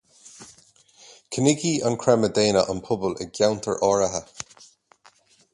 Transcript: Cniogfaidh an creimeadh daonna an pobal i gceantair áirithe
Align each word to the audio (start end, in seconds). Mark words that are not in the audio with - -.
Cniogfaidh 1.35 1.85
an 1.89 1.99
creimeadh 2.05 2.33
daonna 2.39 2.65
an 2.75 2.83
pobal 2.89 3.17
i 3.27 3.31
gceantair 3.37 3.81
áirithe 3.89 4.27